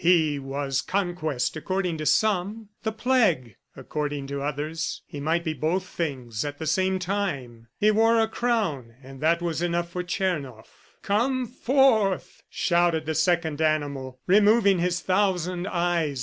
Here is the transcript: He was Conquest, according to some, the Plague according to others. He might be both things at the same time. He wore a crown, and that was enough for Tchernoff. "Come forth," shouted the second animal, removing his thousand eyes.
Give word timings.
He 0.03 0.39
was 0.39 0.81
Conquest, 0.81 1.55
according 1.55 1.99
to 1.99 2.07
some, 2.07 2.69
the 2.81 2.91
Plague 2.91 3.57
according 3.75 4.25
to 4.29 4.41
others. 4.41 5.03
He 5.05 5.19
might 5.19 5.43
be 5.43 5.53
both 5.53 5.85
things 5.85 6.43
at 6.43 6.57
the 6.57 6.65
same 6.65 6.97
time. 6.97 7.67
He 7.79 7.91
wore 7.91 8.19
a 8.19 8.27
crown, 8.27 8.95
and 9.03 9.21
that 9.21 9.43
was 9.43 9.61
enough 9.61 9.91
for 9.91 10.01
Tchernoff. 10.01 10.95
"Come 11.03 11.45
forth," 11.45 12.41
shouted 12.49 13.05
the 13.05 13.13
second 13.13 13.61
animal, 13.61 14.19
removing 14.25 14.79
his 14.79 15.01
thousand 15.01 15.67
eyes. 15.67 16.19